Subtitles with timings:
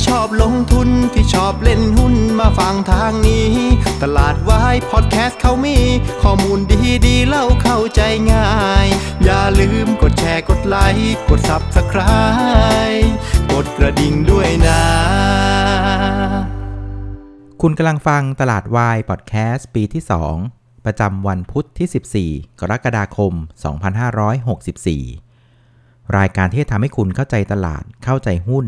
[0.00, 3.50] ที่ชอบลงทุนที่ชอบเล่นหุ้นมาฟังทางนี้
[4.02, 5.78] ตลาดวายพอดแคสต์เขามี
[6.22, 8.00] ข้อมูลดีดีเล่าเข้าใจ
[8.32, 8.50] ง่า
[8.84, 8.86] ย
[9.24, 13.08] อย่าลืมกดแชร์กดไลค์กด Subscribe
[13.52, 14.82] กดกระดิ่งด้วยนะ
[17.62, 20.02] คุณกำลังฟังตลาดวายพอดแคสต์ปีที่
[20.44, 23.32] 2 ประจำวันพุทธที่ 14 กรกฎาคม
[25.34, 28.66] 2564 รายการที่ทำให้คุณเข้าใจตลาดเข้าใจหุ้น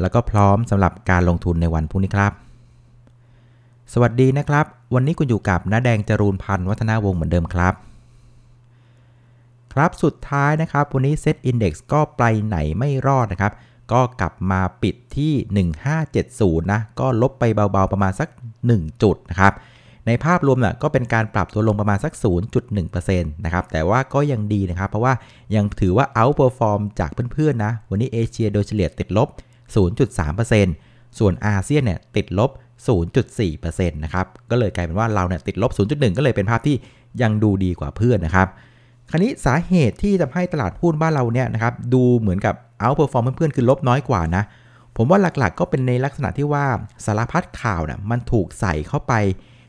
[0.00, 2.32] แล้วก็พร้อมสำหรับการลงทุนในวันพรุ่งนี้ครับ
[3.92, 7.74] สวัสดีนะครับ วันนี้คุณอยู่กับน้าแดงจรูนพันธ์วัฒนาวงศ์เหมือนเดิมครับ
[9.72, 13.52] ครับสุดท้ายนะครับ วันนี้เซตอินดี x ก็ไปไหนไม่รอดนะครับ
[13.92, 15.32] ก็กลับมาปิดที่
[16.02, 18.28] 1570 นะ ก็ลบไปเบาๆประมาณสัก
[18.66, 19.52] 1 จุดนะครับ
[20.06, 22.12] ในภาพรวมน่ะก็เป็นการปรับตัวลงประมาณสัก
[22.62, 25.14] 0.1%นะครับแต่ว่าก็ยังดีนะครับ เพราะว่า
[25.54, 29.28] ยังถือว่า outperform จากเพื่อนๆนะ วันนี้เอเชียโดยเฉลี่ยติดลบ
[29.72, 32.50] 0.3%ส่วนอาเซียนเนี่ยติดลบ
[33.10, 36.76] 0.4%นะครับ ก็เลยกลายเป็นว่าเราเนี่ยติดลบ 0.1 ก็เลยเป็นภาพที่
[37.22, 38.48] ยังดูดีกว่าเพื่อนนะครับ
[39.10, 44.42] คราวนี้สาเหตุที่ทำให้ตลาดหุ้นบ้านเราเนี่ยนะครับดูเหมือนกับ outperform เพื่อนๆคือลบน้อยกว่านะ
[44.96, 46.64] ผมว่าหลักๆ ก็เป็นในลักษณะที่ว่า
[47.04, 49.12] สารพัดข่าวเนี่ยมันถูกใส่เข้าไป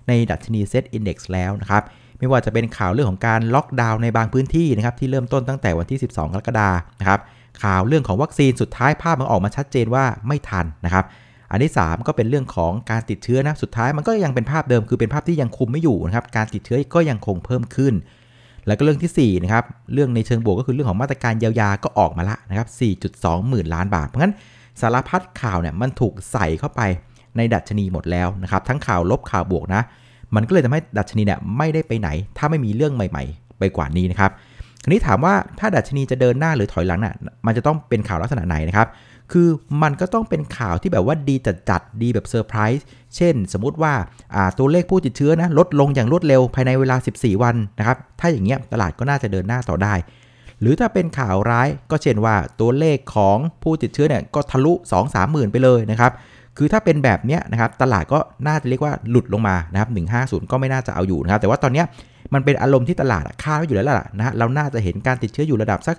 [0.07, 1.83] ในดัชนี SET Index แล้วนะครับ
[2.19, 7.19] ไม่ว่าจะเป็นข่าวเรื่องของการล็อกดาวน์ในบางพื้นที่นะครับที่เริ่มต้นตั้งแต่วันที่ 12 กรกฎาคมนะครับ
[7.61, 11.05] ข่าวเรื่องของวัคซีนสุดท้ายภาพมันออกมาชัดเจนว่าไม่ทันนะครับ
[11.51, 17.93] อันที่ 3 ก็เป็นเรื่องของการติดเชื้อนะสุดท้ายมันก็ยังเป็นภาพเดิมคือเป็นภาพที่ยังคุมไม่อยู่นะครับการติดเชื้อก็ยังคงเพิ่มขึ้น
[18.67, 22.67] แล้วก็เรื่องที่4นะครับเรื่องในเชิงบวกก็คือเรื่องของมาตรการเยียวยาก็ออกมาละนะครับ
[23.09, 24.33] 4.2 หมื่นล้านบาท เพราะงั้น
[24.81, 26.81] สารพัดข่าวเนี่ยมันถูกใส่เข้าไป
[27.37, 29.81] ในดัชนีหมดแล้วนะครับทั้งข่าวลบข่าวบวกนะ
[30.35, 34.31] มันก็เลยทำให้ดัชนีเนี่ยไม่ได้ไปไหน ถ้าไม่มีเรื่องใหม่ ๆ ไปกว่านี้นะครับ
[34.83, 38.87] คราวนี้ถามว่าถ้าดัชนีจะเดินหน้าหรือถอยหลังน่ะ มันจะต้องเป็นข่าวลักษณะไหนนะครับ
[39.31, 39.47] คือ
[39.83, 42.85] มันก็ต้องเป็นข่าวที่แบบว่าดีจัดจัดดีแบบเซอร์ไพรส์
[43.15, 43.93] เช่น สมมุติว่า
[44.57, 49.93] ตัวเลขผู้ติดเชื้อนะลดลงอย่างรวดเร็วภายในเวลา 14 วันนะครับ ถ้าอย่างเงี้ยตลาดก็น่าจะเดินหน้าต่อได้
[50.61, 56.11] หรือถ้าเป็นข่าวร้ายก็เช่นว่าตัวเลขของผู้ติดเชื้อเนี่ยก็ทะลุ 2 3หมื่นไปเลยนะครับ
[56.57, 59.89] คือถ้าเป็นแบบเนี้ยนะครับตลาดก็น่าจะเรียกว่าหลุดลงมานะครับ
[60.43, 61.85] 150 ก็ไม่น่าจะเอาอยู่นะครับ แต่ว่าตอนเนี้ย
[62.33, 65.95] มันเป็นอารมณ์ที่ตลาดคาดไว้อยู่แล้วล่ะนะฮะเราน่าจะเห็นการติดเชื้ออยู่ระดับสัก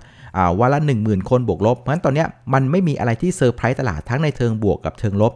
[0.59, 5.33] วันละ 10,000 คนบวกลบ เพราะฉะนั้นตอนนี้มันไม่มีอะไรที่เซอร์ไพรส์ตลาดทั้งในเชิงบวกกับเชิงลบ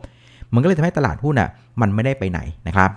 [0.54, 1.50] มันก็เลยทำให้ตลาดหุ้นอะ
[1.82, 2.90] มันไม่ได้ไปไหนนะครับ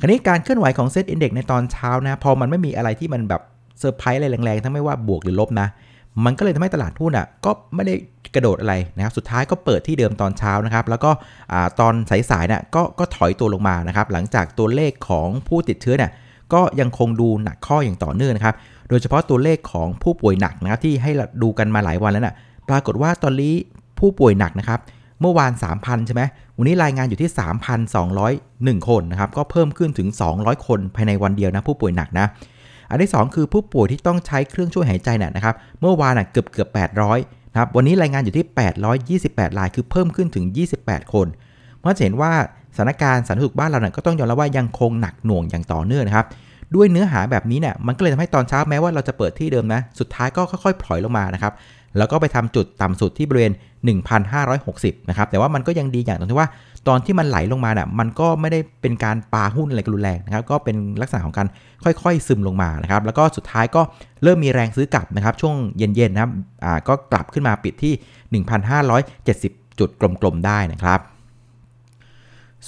[0.00, 3.42] คราวนี้การเคลื่อนไหวของเซ็ตอินเดี x ในตอนเช้านะพอมันไม่มีอะไรที่มันแบบ
[3.78, 5.68] เซอร์ไพรส์อะไรแรงๆ ทั้งไม่ว่าบวกหรือลบนะ
[6.24, 7.94] มันก็เลยทำให้ตลาดหุ้นอะก็ไม่ได้
[8.34, 11.10] กระโดดอะไรนะครับ สุดท้ายก็เปิดที่เดิมตอนเช้านะครับ แล้วก็
[11.80, 11.94] ตอน
[12.30, 16.10] สายๆเนี่ยก็ก็ถอยตัวลงมานะครับ หลังจากตัวเลขของผู้ติดเชื้อเนี่ย
[16.54, 18.54] ก็ยังคงดูหนักข้ออย่างต่อเนื่องนะครับ
[18.88, 21.10] โดยเฉพาะตัวเลขของผู้ป่วยหนักนะครับที่ให้
[21.42, 22.34] ดูกันมาหลายวันแล้วนะฮะ
[22.68, 23.54] ปรากฏว่าตอนนี้
[23.98, 24.80] ผู้ป่วยหนักนะครับ
[25.20, 26.22] เมื่อวาน 3,000 ใช่ไหม
[26.56, 27.30] วันนี้รายงานอยู่ที่
[28.24, 30.08] 3,201 คนนะครับ ก็เพิ่มขึ้นถึง
[30.38, 32.26] 200 คนภายในวันเดียวนะผู้ป่วยหนักนะ
[32.90, 36.68] อันที่ 2 คือผู้ป่วยที่ต้องใช้เครื่องช่วยหายใจเนี่ยนะครับ เมื่อวานเกือบเกือบ
[37.12, 38.46] 800นะครับ วันนี้รายงานอยู่ที่
[39.28, 40.44] 828ราย คือเพิ่มขึ้นถึง
[40.80, 41.26] 28 คน
[41.78, 42.32] เพราะเห็นว่า
[42.74, 46.26] สถานการณ์สาธารณสุขบ้านเราเนี่ยก็ต้องยอมรับว่ายังคงหนักหน่วงอย่างต่อเนื่องนะครับ
[46.74, 51.52] ด้วยเนื้อหาแบบนี้เนี่ยมันก็เลยทำให้ตอนเช้าแม้ว่าเราจะเปิดที่เดิมนะ สุดท้ายก็ค่อยๆ ถอยลงมานะครับ
[51.98, 53.52] แล้วก็ไปทำจุดต่ำสุดที่บริเวณ
[54.30, 56.48] 1,560 นะครับ แต่ว่ามันก็ยังดีอย่างตรงที่ว่า
[56.88, 61.46] ตอนที่มันไหลลงมาเนี่ยมันก็ไม่ได้เป็นการปาหุ้นอะไรรุนแรงนะครับ ก็เป็นลักษณะของการ
[61.84, 63.82] ค่อยๆ ซึมลงมานะครับ แล้วก็สุดท้ายก็
[64.22, 66.30] เริ่มมีแรงซื้อกลับนะครับ ช่วงเย็นๆนะครับ
[66.64, 68.42] อ่า ก็กลับขึ้นมาปิดที่
[68.90, 71.00] 1,570 จุดกลมๆ ได้นะครับ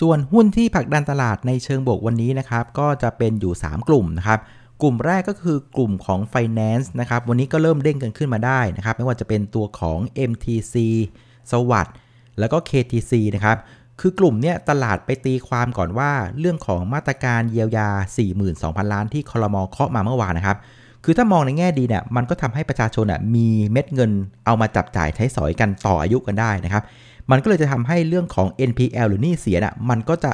[0.01, 4.41] ส่วนหุ้นที่ผลักดันตลาดในเชิงบวกวันนี้นะครับก็จะเป็นอยู่ 3 กลุ่มนะครับ
[4.83, 9.99] กลุ่มแรกก็คือกลุ่มของ Finance นะครับวันนี้ก็เริ่มเด้งกันขึ้นมาได้นะครับไม่ว่าจะเป็นตัวของ
[10.31, 10.75] MTC
[11.51, 11.95] สวัสด์
[12.39, 13.57] แล้วก็ KTC นะครับ
[14.01, 17.89] คือกลุ่มเนี้ยตลาดไปตีความก่อนว่าเรื่องของมาตรการเยียวยา
[18.41, 20.59] 42,000 ล้านที่คอรมอเคาะมาเมื่อวานนะครับ
[21.05, 24.11] คือถ้ามองในแง่ดีเนี่ยมันก็ทำให้ประชาชนอะมีเม็ดเงิน
[24.47, 26.83] เอามาจับจ่ายใช้สอยกันต่ออายุกันได้นะครับ
[27.33, 30.33] มันก็เลยจะทำให้เรื่องของ NPL หรือหนี้เสียน่ะมันก็จะ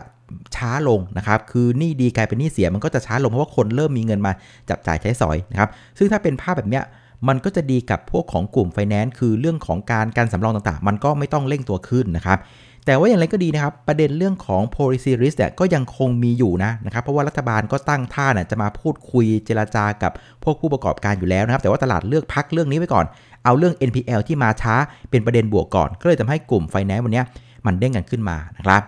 [0.57, 4.33] ช้าลงนะครับ คือหนี้ดีกลายเป็นหนี้เสีย มันก็จะช้าลงเพราะว่าคนเริ่มมีเงินมา
[4.71, 5.69] จับจ่ายใช้สอยนะครับ
[5.99, 6.85] ซึ่งถ้าเป็นภาพแบบเนี้ย
[7.29, 12.39] มันก็จะดีกับพวกของกลุ่มไฟแนนซ์คือเรื่องของการการสำรองต่างๆ มันก็ไม่ต้องเร่งตัวขึ้นนะครับ
[12.87, 20.13] แต่ว่าอย่างไรก็ดีนะครับ ประเด็นเรื่องของ policy risk เนี่ยก็ยังคงมีอยู่นะนะครับ เพราะว่ารัฐบาลก็ตั้งท่าน่ะจะมาพูดคุยเจราจากับ
[20.45, 23.07] พวกผู้ประกอบการอยู่แล้วนะครับ แต่ว่าตลาดเลือกพักเรื่องนี้ไว้ก่อน
[23.45, 24.75] เอาเรื่อง NPL ที่มาช้า
[25.11, 27.23] เป็นประเด็นบวกก่อน ก็เลยทำให้กลุ่มไฟแนนซ์วันนี้
[27.67, 28.83] มันเด้งกันขึ้นมานะครับ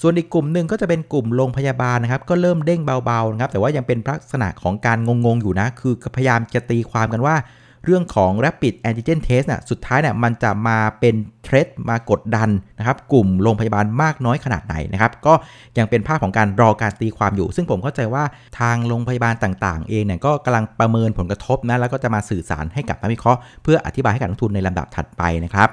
[0.00, 7.34] ส่วนอีกกลุ่มหนึ่งก็จะเป็นกลุ่มโรงพยาบาลนะครับ ก็เริ่มเด้งเบาๆนะครับ แต่ว่ายังเป็นลักษณะของการงงๆอยู่นะ คือพยายามจะตีความกันว่า
[7.84, 11.14] เรื่องของ rapid antigen test น่ะสุดท้ายเนี่ยมันจะมาเป็น
[11.44, 15.34] เทรดมากดดันนะครับกลุ่มโรงพยาบาลมากน้อยขนาดไหนนะครับก็
[15.78, 18.24] ยังเป็นภาพของการรอการตีความอยู่ ซึ่งผมเข้าใจว่า
[18.60, 25.70] ทางโรงพยาบาลต่างๆ เองเนี่ยก็กำลังประเมินผลกระทบนะแล้วก็จะมาสื่อสารให้กับนักวิเคราะห์เพื่ออธิบายให้กับนักทุนในลำดับถัดไปนะครับ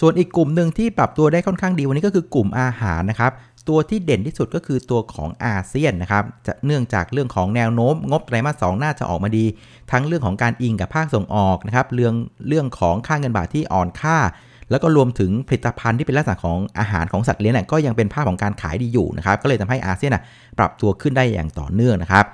[0.00, 3.32] ส่วนอีกกลุ่มหนึ่งที่ปรับตัวได้ค่อนข้างดีวันนี้ก็คือกลุ่มอาหารนะครับ
[3.68, 9.44] ตัวที่เด่นที่สุดก็คือตัวของอาเซียนนะครับจะเนื่องจากเรื่องของแนวโน้ม งบไตรมาสสน่าจะออกมาดี
[9.92, 12.14] ทั้งเรื่องของการอิงกับภาคส่งออกนะครับเรื่อง
[12.48, 14.18] เรื่องของค่าเงินบาทที่อ่อนค่า
[14.70, 20.16] แล้วก็รวมถึงผลิตภัณฑ์ที่เป็นลักษณะของอาหารของสัตว์เลี้ยงก็ยังเป็นภาพของการขายดีอยู่นะครับก็เลยทำให้อาเซียน
[20.58, 22.26] ปรับตัวขึ้นได้อย่างต่อเนื่องนะครับ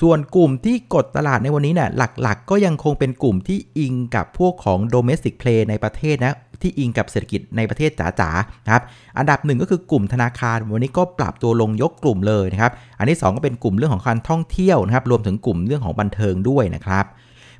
[0.00, 1.90] ส่วนกลุ่มที่กดตลาดในวันนี้เนี่ย
[2.22, 8.82] หลักๆก็ยังคงเป็นกลุ่มที่อิงกับพวกของ domestic play ในประเทศนะ ที่อิงกับเศรษฐกิจในประเทศจ๋าๆนะครับ
[9.18, 17.06] อันดับหนึ่งก็คือกลุ่มธนาคารวันนี้ก็ปรับตัวลงยกกลุ่มเลยนะครับอันที่ 2 ก็เป็นกลุ่มเรื่องของการท่องเที่ยวนะครับรวมถึงกลุ่มเรื่องของบันเทิงด้วยนะครับ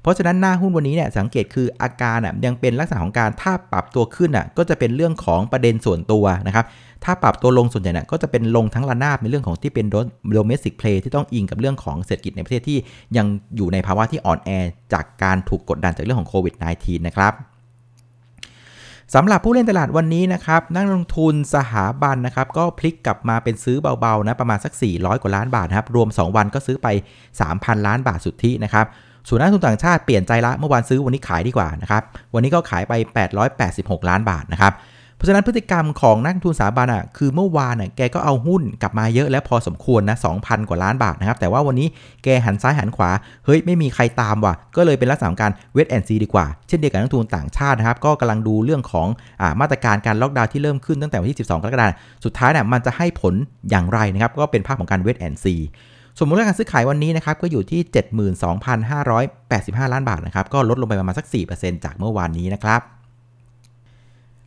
[0.03, 6.65] เพราะฉะนั้นหน้าหุ้นวันนี้เนี่ยสังเกตคืออาการอะยังเป็นลักษณะของการถ้าปรับตัวขึ้นอะก็จะเป็นเรื่องของประเด็นส่วนตัวนะครับ
[7.05, 9.87] ถ้าปรับตัวลงส่วนใหญ่เนี่ยก็จะเป็นลงทั้งระนาบในเรื่องของที่เป็น
[10.33, 12.79] โดเมสิกเพลย์ที่ต้องอิงกับเรื่องของเศรษฐกิจในประเทศที่
[13.17, 13.27] ยัง
[13.57, 14.51] อยู่ในภาวะที่อ่อนแอ
[14.93, 17.33] จากการถูกกดดันจากเรื่องของโควิด -19 นะครับ
[19.15, 26.89] สำหรับผู้เล่นตลาดวันนี้นะครับนักลงทุนสหาบันนะครับก็พลิกกลับมาเป็นซื้อเบาๆนะประมาณสัก 400 กว่าล้านบาทนะครับรวม 2 วันก็ซื้อไป
[27.39, 28.87] 3,000 ล้านบาทสุทธินะครับ
[29.29, 32.03] ส่วนนักลงทุนต่างชาติเปลี่ยนใจละเมื่อวานซื้อวันนี้ขายดีกว่านะครับ
[32.35, 32.93] วันนี้ก็ขายไป
[33.53, 34.73] 886 ล้านบาทนะครับ
[35.17, 41.89] เพราะฉะนั้นพฤติกรรมของนักทุนสถาบันอะคือเมื่อวานอะแกก็เอาหุ้นกลับมาเยอะแล้วพอสมควรนะ2,000 กว่าล้านบาทนะครับ แต่ว่าวันนี้
[42.25, 43.11] แกหันซ้ายหันขวา
[43.45, 49.09] เฮ้ยไม่มีใครตามว่ะ ก็เลยเป็นลักษณะการ wait and see ดีกว่า เช่นเดียวกับนักทุนต่างชาตินะครับ ก็กำลังดูเรื่องของ
[49.41, 51.93] อ่ามาตรการการล็อกดาวน์ที่เริ่มขึ้นตั้งแต่วันที่ 12 กรกฎาคม
[52.25, 53.35] สุดท้ายเนี่ยมันจะให้ผล
[53.71, 57.81] อย่างไรนะครับก็เป็นภาพของการ wait and see ส่วนมูลค่าการซื้อขายวันนี้นะครับก็อยู่ที่
[58.67, 62.81] 72,585 ล้านบาทนะครับก็ลดลงไปประมาณสัก 4%จากเมื่อวานนี้นะครับ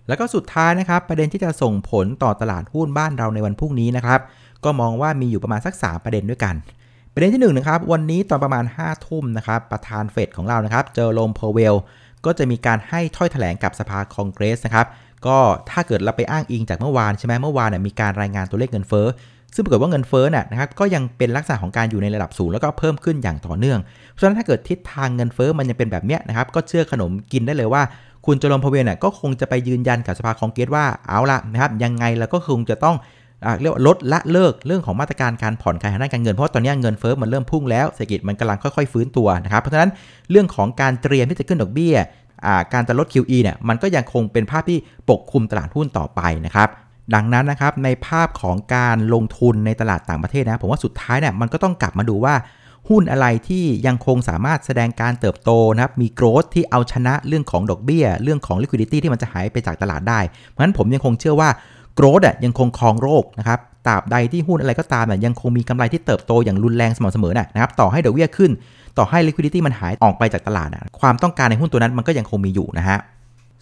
[0.10, 4.20] แล้วก็สุดท้ายนะครับประเด็นที่จะส่งผลต่อตลาดหุ้นบ้านเราในวันพรุ่งนี้นะครับ
[4.64, 6.56] ก็มองว่ามีอยู่ประมาณสัก 3 ประเด็นด้วยกัน
[7.14, 11.76] ประเด็นที่1นะครับวันนี้ตอนประมาณ5ทุ่มนะครับประธานเฟดของเรานะครับเจอโรม พาวเวลล์
[12.26, 14.88] ก็จะมีการให้ถ้อยแถลงกับสภาคองเกรสนะครับ
[15.28, 15.38] ก็
[15.70, 19.08] ถ้าเกิดเราไปอ้างอิงจากเมื่อวานใช่ไหมเมื่อวานเนี่ยมีการรายงานตัวเลขเงินเฟ้อ
[19.56, 23.80] ซึ่งปรากฏว่าเงินเฟ้อน่ะนะครับก็ยังเป็นลักษณะของการอยู่ในระดับสูงแล้วก็เพิ่มขึ้นอย่างต่อเนื่อง
[24.12, 27.82] เพราะฉะนั้นถ้าเกิดทิศทางเงินเฟ้อมันยังเป็นแบบเนี้ยนะครับก็เชื่อขนมกินได้เลยว่า
[28.26, 32.96] คุณจรมพเวนก็คงจะไปยืนยันกับสภาคองเกรสว่าเอาละนะครับยังไงเราก็คงจะต้อง
[33.62, 39.90] เรียกว่าลดละเลิกเรื่องของมาตรการการผ่อนคลายทางด้านการเงินเพราะตอนนี้เงินเฟ้อมันเริ่มพุ่งแล้วเศรษฐกิจมันกำลังค่อยๆฟื้นตัวนะครับเพราะฉะนั้น
[40.32, 41.96] เรื่องของการเตรียมที่จะขึ้นดอกเบี้ย
[42.74, 44.78] การจะลด QE เนี่ยมันก็ยังคงเป็นภาพที่
[45.10, 46.70] ปกคลุมตลาดหุ้นต่อไปนะครับ
[47.16, 52.34] ดังนั้นนะครับในภาพของการลงทุนในตลาดต่างประเทศนะผมว่าสุดท้ายเนี่ยมันก็ต้องกลับมาดูว่า
[52.90, 61.50] หุ้นอะไรที่ยังคงสามารถแสดงการเติบโตนะครับ มีโกรธที่เอาชนะเรื่องของดอกเบี้ย เรื่องของ liquidity ที่มันจะหายไปจากตลาดได้ เพราะฉะนั้นผมยังคงเชื่อว่า
[61.96, 68.52] โกรธอะยังคงครองโรคนะครับตราบใดที่หุ้นอะไรก็ตามน่ยยังคงมีกำไรที่เติบโตอย่างรุนแรงสม่ำเสมอนะครับต่อให้ดอกเบี้ยขึ้น
[68.98, 72.98] ต่อให้ liquidity มันหายออกไปจากตลาดนะความต้องการในหุ้นตัวนั้นมันก็ยังคงมีอยู่นะฮะ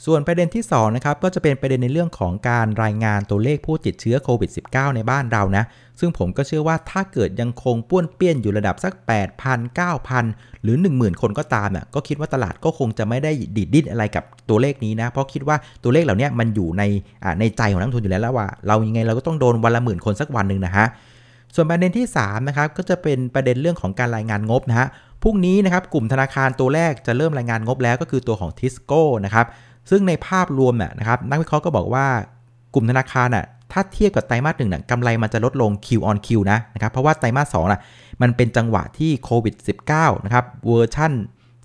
[0.05, 5.63] ส่วนประเด็นที่2นะครับก็จะเป็นประเด็นในเรื่องของการรายงานตัวเลขผู้ติดเชื้อโควิด -19 ในบ้านเรานะ
[5.99, 8.93] ซึ่งผมก็เชื่อว่าถ้าเกิดยังคงป้วนเปี้ยนอยู่ระดับสัก
[9.37, 16.83] 8,000 9,000 หรือ 10,000 คนก็ตามน่ะก็คิดว่าตลาดก็คงจะไม่ได้ดิดดิ้นอะไรกับตัวเลขนี้นะ เพราะคิดว่าตัวเลขเหล่านี้มันอยู่ใน
[17.39, 20.85] ในใจของนักทุนอยู่แล้วแล้วว่า เรายังไงเราก็ต้องโดนวันละหมื่นคนสักวันหนึ่งนะฮะ
[21.55, 24.87] ส่วนประเด็นที่3นะครับก็จะเป็นประเด็นเรื่องของการรายงานงบนะฮะ
[25.23, 29.45] พรุ่งนี้นะครับกลุ่มธนาคารตัวแรกจะเริ่มรายงานงบแล้วก็คือตัวของทิสโก้นะครับ
[29.89, 32.05] ซึ่งในภาพรวมเนี่ยนะครับนักวิเคราะห์ก็บอกว่า
[32.73, 37.81] กลุ่มธนาคารน่ะถ้าเทียบกับไตรมาสหนึ่งน่ะกำไรมันจะลดลง Q on Q นะนะครับเพราะว่าไตรมาสสองน่ะ
[38.21, 39.55] มันเป็นจังหวะที่โควิด
[39.89, 41.13] -19 นะครับ version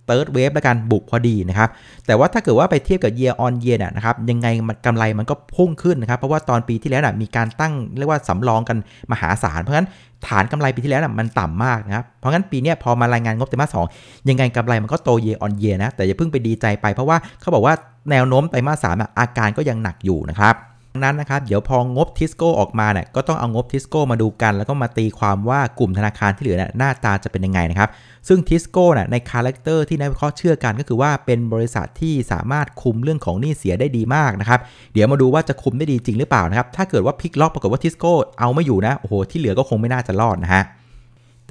[0.07, 1.71] third wave แล้วกันบุกพอดีนะครับ
[2.07, 4.47] แต่ว่าถ้าเกิดว่าไปเทียบกับ year on year นะครับ ยังไง
[4.87, 8.77] กำไรมันก็พุ่งขึ้นนะครับ เพราะว่าตอนปีที่แล้วน่ะมีการตั้งเรียกว่าสำรองกัน
[9.13, 9.89] มหาศาล เพราะฉะนั้น
[10.29, 13.87] ฐานกำไรปีที่แล้วน่ะมันต่ำมากนะครับ เพราะงั้นปีนี้พอมารายงานงบไตรมาสสอง
[14.29, 17.75] ยังไงกำไรมันก็โตเยออนเยนะ แต่อย่าเพิ่งไปดีใจไปเพราะว่าเขาบอกว่า
[18.11, 20.55] แนวโน้มไตรมาสสามอาการก็ยังหนักอยู่นะครับ
[20.97, 27.89] นั้นนะครับเดี๋ยวพองบทิสโก้ออกมาเนี่ยก็ต้องเอางบทิสโก้มาดูกัน แล้วก็มาตีความว่ากลุ่มธนาคารที่เหลือเนี่ยหน้าตาจะเป็นยังไงนะครับ
[28.29, 34.61] ซึ่งทิสโก้น่ะใน character ที่นักวิเคราะห์เชื่อกันก็คือว่าเป็นบริษัทที่สามารถคุมเรื่องของหนี้เสียได้ดีมากนะครับ
[34.93, 40.65] เดี๋ยวมาดูว่าจะคุมได้ดีจริงหรือเปล่านะครับถ้าเกิดว่าพลิกล็อกปรากฏว่าทิสโก้เอาไม่อยู่นะโอ้โหที่เหลือก็คงไม่น่าจะรอดนะฮะ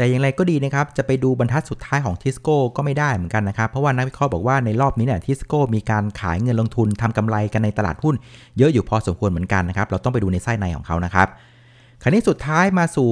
[0.01, 8.15] แต่อย่างไรก็ดีนะครับ จะไปดูบรรทัดสุดท้ายของทิสโก้ก็ไม่ได้เหมือนกันนะครับ เพราะว่านักวิเคราะห์บอกว่าในรอบนี้เนี่ยทิสโก้มีการขายเงินลงทุนทำกำไรกันในตลาดหุ้น
[8.57, 11.27] เยอะอยู่พอสมควรเหมือนกันนะครับ เราต้องไปดูในไส้ในของเขานะครับ
[12.01, 13.11] คราวนี้สุดท้ายมาสู่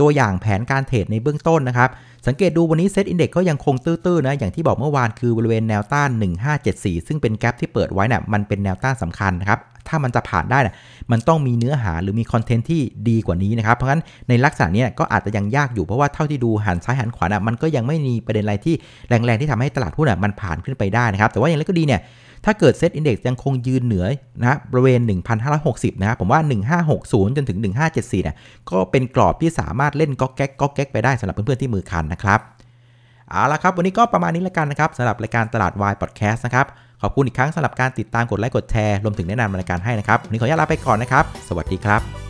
[0.00, 1.90] ตัวอย่างแผนการเทรดในเบื้องต้นนะครับ
[2.26, 6.10] สังเกตดูวันนี้ SET Index ก็ยังคงตื้อๆนะ อย่างที่บอกเมื่อวานคือบริเวณแนวต้าน
[6.58, 10.74] 1574 ซึ่งเป็นแกลบที่เปิดไว้นะ่ะมันเป็นแนวต้านสำคัญนะครับ ถ้ามันจะผ่านได้นะ
[11.12, 18.74] มันต้องมีเนื้อหาหรือมีคอนเทนต์ที่ดีกว่านี้นะครับ เพราะฉะนั้นในลักษณะนี้ก็อาจจะยังยากอยู่เพราะว่าเท่าที่ดูหันซ้ายหันขวานะมันก็ยังไม่มีประเด็นอะไรที่
[19.08, 22.00] แรงๆที่ทำให้ตลาดหุ้นมันผ่านขึ้นไปได้นะครับ แต่ว่าอย่างไรก็ดีเนี่ย
[22.44, 24.06] ถ้าเกิดเซตอินเด็กซ์ยังคงยืนเหนือ
[24.44, 25.00] นะบริเวณ
[25.50, 26.40] 1,560 นะครับ ผมว่า
[26.88, 27.58] 1560 จนถึง
[27.90, 28.36] 1574เนี่ย
[28.70, 32.40] ก็เป็นกรอบที่สามารถเล่นก๊อกแก๊กก๊อกแก๊กไปได้สำหรับเพื่อนๆที่มือคันนะครับ
[33.30, 36.66] เอาละครับ วันนี้ก็ประมาณนี้แล้วกันนะครับสำหรับรายการตลาดวายพอดแคสต์นะครับ
[37.02, 42.29] ขอบคุณอีกครั้งสำหรับการติดตามกดไลค์กดแชร์รวมถึงแนะนำรายการให้นะครับวันนี้ขออนุญาตลาไปก่อนนะครับ สวัสดีครับ